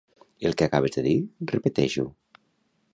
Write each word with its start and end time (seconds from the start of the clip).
El 0.47 0.55
que 0.61 0.67
acabes 0.69 0.95
de 0.97 1.03
dir, 1.09 1.13
repeteix-ho. 1.55 2.09